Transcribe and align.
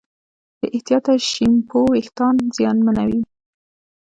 بې 0.59 0.67
احتیاطه 0.75 1.13
شیمپو 1.29 1.79
وېښتيان 1.91 2.35
زیانمنوي. 2.57 3.21